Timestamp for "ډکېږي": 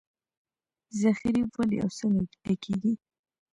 2.45-2.93